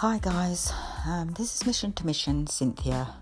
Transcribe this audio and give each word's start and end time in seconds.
Hi, 0.00 0.20
guys. 0.22 0.72
Um, 1.08 1.34
this 1.36 1.56
is 1.56 1.66
Mission 1.66 1.92
to 1.94 2.06
Mission, 2.06 2.46
Cynthia. 2.46 3.16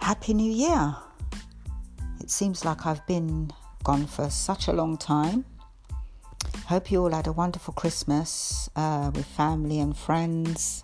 Happy 0.00 0.34
New 0.34 0.50
Year. 0.50 0.96
It 2.18 2.30
seems 2.30 2.64
like 2.64 2.84
I've 2.84 3.06
been 3.06 3.52
gone 3.84 4.08
for 4.08 4.28
such 4.28 4.66
a 4.66 4.72
long 4.72 4.96
time. 4.96 5.44
Hope 6.66 6.90
you 6.90 7.00
all 7.04 7.12
had 7.12 7.28
a 7.28 7.32
wonderful 7.32 7.74
Christmas 7.74 8.68
uh, 8.74 9.12
with 9.14 9.24
family 9.24 9.78
and 9.78 9.96
friends 9.96 10.82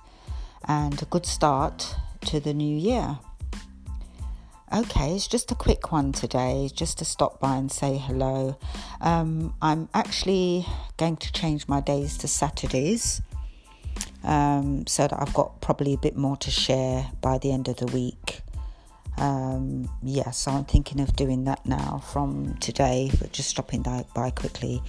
and 0.69 1.03
a 1.03 1.07
good 1.07 1.27
start 1.27 1.97
to 2.27 2.39
the 2.39 2.55
new 2.55 2.79
year. 2.79 3.19
Okay, 4.73 5.17
it's 5.17 5.27
just 5.27 5.51
a 5.51 5.57
quick 5.57 5.91
one 5.91 6.13
today, 6.13 6.71
just 6.73 6.99
to 6.99 7.05
stop 7.05 7.41
by 7.41 7.57
and 7.57 7.73
say 7.73 7.99
hello. 7.99 8.57
Um, 9.01 9.55
I'm 9.61 9.89
actually 9.93 10.67
going 10.99 11.17
to 11.17 11.33
change 11.33 11.67
my 11.67 11.81
days 11.81 12.17
to 12.19 12.29
Saturdays 12.29 13.21
um, 14.25 14.87
so 14.87 15.07
that 15.07 15.19
I've 15.21 15.35
got 15.35 15.61
probably 15.61 15.95
a 15.95 15.99
bit 15.99 16.17
more 16.17 16.37
to 16.39 16.51
share 16.51 17.11
by 17.21 17.39
the 17.39 17.53
end 17.53 17.69
of 17.69 17.77
the 17.77 17.87
week. 17.87 18.41
Um, 19.17 19.89
yeah, 20.03 20.31
so 20.31 20.51
I'm 20.51 20.65
thinking 20.65 21.01
of 21.01 21.15
doing 21.15 21.45
that 21.45 21.65
now 21.65 22.03
from 22.13 22.57
today, 22.59 23.11
but 23.21 23.33
just 23.33 23.51
stopping 23.51 23.83
by 23.83 24.31
quickly 24.31 24.83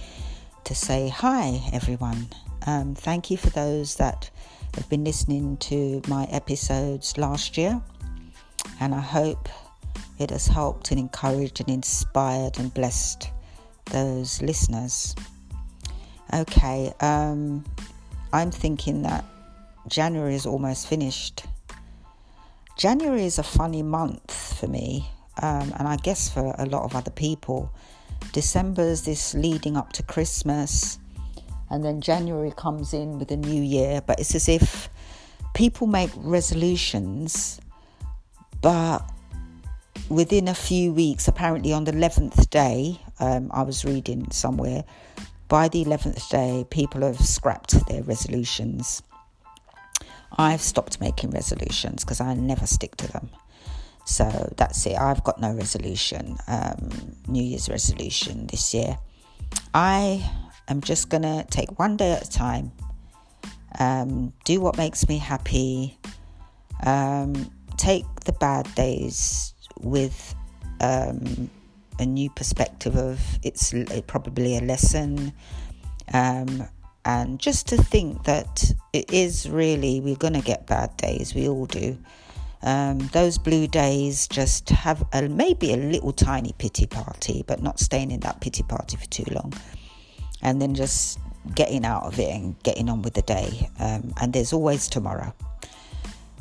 to 0.64 0.74
say 0.74 1.08
hi, 1.08 1.62
everyone. 1.72 2.28
Um, 2.66 2.94
thank 2.96 3.30
you 3.30 3.36
for 3.36 3.50
those 3.50 3.94
that 3.96 4.30
have 4.74 4.88
been 4.88 5.04
listening 5.04 5.56
to 5.58 6.02
my 6.08 6.24
episodes 6.24 7.16
last 7.16 7.56
year, 7.56 7.80
and 8.80 8.94
I 8.94 9.00
hope 9.00 9.48
it 10.18 10.30
has 10.30 10.48
helped 10.48 10.90
and 10.90 10.98
encouraged 10.98 11.60
and 11.60 11.68
inspired 11.68 12.58
and 12.58 12.74
blessed 12.74 13.30
those 13.92 14.42
listeners. 14.42 15.14
Okay, 16.34 16.92
um, 17.00 17.64
I'm 18.32 18.50
thinking 18.50 19.02
that 19.02 19.24
January 19.88 20.34
is 20.34 20.46
almost 20.46 20.86
finished. 20.86 21.44
January 22.76 23.24
is 23.24 23.38
a 23.38 23.42
funny 23.42 23.82
month 23.82 24.58
for 24.58 24.66
me, 24.66 25.08
um, 25.42 25.72
and 25.78 25.88
I 25.88 25.96
guess 25.96 26.28
for 26.28 26.54
a 26.58 26.66
lot 26.66 26.84
of 26.84 26.94
other 26.94 27.10
people. 27.10 27.70
December 28.32 28.82
is 28.82 29.04
this 29.04 29.34
leading 29.34 29.76
up 29.76 29.92
to 29.94 30.02
Christmas, 30.02 30.98
and 31.70 31.84
then 31.84 32.00
January 32.00 32.52
comes 32.56 32.92
in 32.92 33.18
with 33.18 33.30
a 33.30 33.36
new 33.36 33.62
year, 33.62 34.02
but 34.06 34.20
it's 34.20 34.34
as 34.34 34.48
if 34.48 34.88
people 35.54 35.86
make 35.86 36.10
resolutions, 36.16 37.60
but 38.60 38.98
within 40.08 40.48
a 40.48 40.54
few 40.54 40.92
weeks, 40.92 41.28
apparently 41.28 41.72
on 41.72 41.84
the 41.84 41.92
11th 41.92 42.50
day, 42.50 43.00
um, 43.20 43.50
I 43.54 43.62
was 43.62 43.84
reading 43.84 44.30
somewhere, 44.30 44.84
by 45.48 45.68
the 45.68 45.84
11th 45.84 46.28
day, 46.28 46.64
people 46.70 47.02
have 47.02 47.20
scrapped 47.20 47.86
their 47.88 48.02
resolutions. 48.02 49.02
I've 50.36 50.60
stopped 50.60 51.00
making 51.00 51.30
resolutions 51.30 52.04
because 52.04 52.20
I 52.20 52.34
never 52.34 52.66
stick 52.66 52.96
to 52.96 53.12
them. 53.12 53.30
So 54.04 54.52
that's 54.56 54.86
it. 54.86 54.96
I've 54.96 55.24
got 55.24 55.40
no 55.40 55.52
resolution, 55.52 56.36
um, 56.46 57.16
New 57.26 57.42
Year's 57.42 57.68
resolution 57.68 58.46
this 58.46 58.72
year. 58.72 58.98
I 59.74 60.28
am 60.68 60.80
just 60.80 61.08
going 61.10 61.22
to 61.22 61.44
take 61.50 61.78
one 61.78 61.96
day 61.96 62.12
at 62.12 62.26
a 62.26 62.30
time, 62.30 62.72
um, 63.78 64.32
do 64.44 64.60
what 64.60 64.76
makes 64.76 65.08
me 65.08 65.18
happy, 65.18 65.98
um, 66.84 67.50
take 67.76 68.04
the 68.24 68.32
bad 68.32 68.72
days 68.74 69.54
with 69.80 70.34
um, 70.80 71.50
a 71.98 72.06
new 72.06 72.30
perspective 72.30 72.96
of 72.96 73.20
it's 73.42 73.74
probably 74.06 74.56
a 74.56 74.60
lesson. 74.60 75.32
Um, 76.12 76.68
and 77.04 77.38
just 77.38 77.68
to 77.68 77.76
think 77.76 78.24
that 78.24 78.72
it 78.92 79.12
is 79.12 79.48
really, 79.48 80.00
we're 80.00 80.16
going 80.16 80.34
to 80.34 80.40
get 80.40 80.66
bad 80.66 80.96
days, 80.96 81.34
we 81.34 81.48
all 81.48 81.66
do. 81.66 81.96
Um, 82.62 82.98
those 83.12 83.38
blue 83.38 83.68
days, 83.68 84.26
just 84.26 84.68
have 84.70 85.06
a, 85.12 85.28
maybe 85.28 85.72
a 85.72 85.76
little 85.76 86.12
tiny 86.12 86.52
pity 86.58 86.86
party, 86.86 87.44
but 87.46 87.62
not 87.62 87.78
staying 87.78 88.10
in 88.10 88.20
that 88.20 88.40
pity 88.40 88.64
party 88.64 88.96
for 88.96 89.06
too 89.06 89.24
long. 89.30 89.52
And 90.42 90.60
then 90.60 90.74
just 90.74 91.20
getting 91.54 91.84
out 91.84 92.02
of 92.02 92.18
it 92.18 92.34
and 92.34 92.60
getting 92.64 92.88
on 92.88 93.02
with 93.02 93.14
the 93.14 93.22
day. 93.22 93.70
Um, 93.78 94.12
and 94.20 94.32
there's 94.32 94.52
always 94.52 94.88
tomorrow. 94.88 95.32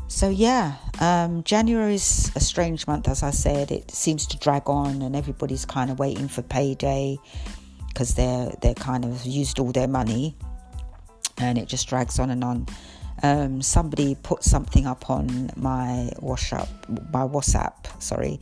So 0.08 0.30
yeah, 0.30 0.76
um, 1.00 1.44
January 1.44 1.96
is 1.96 2.32
a 2.36 2.40
strange 2.40 2.86
month, 2.88 3.08
as 3.08 3.24
I 3.24 3.32
said. 3.32 3.72
It 3.72 3.92
seems 3.92 4.28
to 4.28 4.38
drag 4.38 4.70
on, 4.70 5.02
and 5.02 5.16
everybody's 5.16 5.66
kind 5.66 5.90
of 5.90 6.00
waiting 6.00 6.28
for 6.28 6.42
payday 6.42 7.18
because 7.88 8.14
they're 8.14 8.52
they're 8.62 8.76
kind 8.76 9.04
of 9.04 9.26
used 9.26 9.60
all 9.60 9.72
their 9.72 9.88
money, 9.88 10.38
and 11.38 11.58
it 11.58 11.68
just 11.68 11.88
drags 11.88 12.20
on 12.20 12.30
and 12.30 12.44
on. 12.44 12.68
Um, 13.24 13.62
somebody 13.62 14.16
put 14.16 14.44
something 14.44 14.86
up 14.86 15.10
on 15.10 15.50
my 15.56 16.12
WhatsApp, 16.22 16.68
my 17.12 17.22
WhatsApp, 17.22 18.02
sorry, 18.02 18.40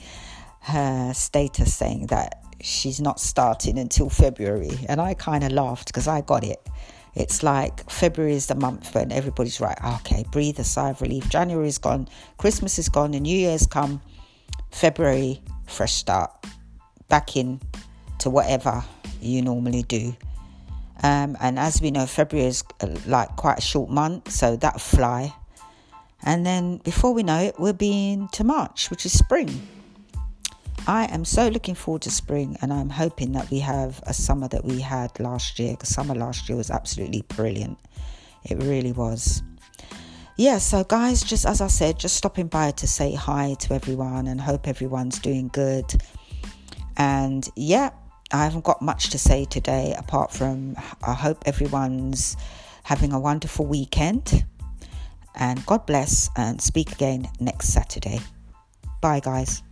her 0.61 1.13
status 1.13 1.73
saying 1.73 2.07
that 2.07 2.43
she's 2.59 2.99
not 2.99 3.19
starting 3.19 3.77
until 3.79 4.09
February, 4.09 4.77
and 4.89 4.99
I 4.99 5.13
kind 5.13 5.43
of 5.43 5.51
laughed 5.51 5.87
because 5.87 6.07
I 6.07 6.21
got 6.21 6.43
it. 6.43 6.67
It's 7.15 7.43
like 7.43 7.89
February 7.89 8.33
is 8.33 8.47
the 8.47 8.55
month 8.55 8.95
when 8.95 9.11
everybody's 9.11 9.61
right, 9.61 9.77
okay, 9.99 10.25
breathe 10.31 10.59
a 10.59 10.63
sigh 10.63 10.89
of 10.89 11.01
relief. 11.01 11.29
January 11.29 11.67
is 11.67 11.77
gone, 11.77 12.07
Christmas 12.37 12.79
is 12.79 12.89
gone, 12.89 13.11
the 13.11 13.19
New 13.19 13.37
Year's 13.37 13.67
come. 13.67 14.01
February, 14.71 15.41
fresh 15.67 15.93
start. 15.93 16.31
Back 17.09 17.37
in 17.37 17.61
to 18.19 18.29
whatever 18.29 18.83
you 19.21 19.41
normally 19.41 19.83
do. 19.83 20.15
Um, 21.03 21.37
and 21.41 21.59
as 21.59 21.81
we 21.81 21.91
know, 21.91 22.05
February 22.05 22.47
is 22.47 22.63
uh, 22.81 22.87
like 23.05 23.35
quite 23.35 23.59
a 23.59 23.61
short 23.61 23.89
month, 23.89 24.31
so 24.31 24.55
that'll 24.55 24.79
fly. 24.79 25.33
And 26.23 26.45
then 26.45 26.77
before 26.77 27.13
we 27.13 27.21
know 27.21 27.39
it, 27.39 27.59
we'll 27.59 27.73
be 27.73 28.13
into 28.13 28.43
March, 28.43 28.89
which 28.89 29.05
is 29.05 29.17
spring. 29.17 29.67
I 30.85 31.05
am 31.05 31.23
so 31.23 31.47
looking 31.47 31.75
forward 31.75 32.01
to 32.01 32.11
spring 32.11 32.57
and 32.61 32.73
I'm 32.73 32.89
hoping 32.89 33.31
that 33.33 33.49
we 33.49 33.59
have 33.59 34.01
a 34.05 34.13
summer 34.13 34.49
that 34.49 34.65
we 34.65 34.81
had 34.81 35.17
last 35.17 35.57
year 35.57 35.71
because 35.71 35.89
summer 35.89 36.13
last 36.13 36.49
year 36.49 36.57
was 36.57 36.69
absolutely 36.69 37.21
brilliant. 37.21 37.77
It 38.43 38.57
really 38.57 38.91
was. 38.91 39.41
Yeah, 40.35 40.57
so 40.57 40.83
guys, 40.83 41.23
just 41.23 41.45
as 41.45 41.61
I 41.61 41.67
said, 41.67 41.99
just 41.99 42.17
stopping 42.17 42.47
by 42.47 42.71
to 42.71 42.87
say 42.87 43.13
hi 43.13 43.55
to 43.59 43.73
everyone 43.73 44.27
and 44.27 44.41
hope 44.41 44.67
everyone's 44.67 45.19
doing 45.19 45.49
good. 45.53 45.85
And 46.97 47.47
yeah, 47.55 47.91
I 48.33 48.43
haven't 48.43 48.65
got 48.65 48.81
much 48.81 49.11
to 49.11 49.17
say 49.17 49.45
today 49.45 49.95
apart 49.97 50.31
from 50.33 50.75
I 51.01 51.13
hope 51.13 51.43
everyone's 51.45 52.35
having 52.83 53.13
a 53.13 53.19
wonderful 53.19 53.65
weekend. 53.65 54.43
And 55.35 55.65
God 55.65 55.85
bless 55.85 56.29
and 56.35 56.61
speak 56.61 56.91
again 56.91 57.29
next 57.39 57.69
Saturday. 57.69 58.19
Bye, 59.01 59.21
guys. 59.21 59.63